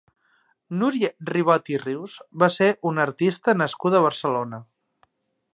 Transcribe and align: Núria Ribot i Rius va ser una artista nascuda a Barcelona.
Núria 0.79 1.11
Ribot 1.31 1.69
i 1.75 1.77
Rius 1.83 2.17
va 2.45 2.49
ser 2.57 2.71
una 2.93 3.07
artista 3.11 3.59
nascuda 3.63 4.01
a 4.01 4.07
Barcelona. 4.11 4.65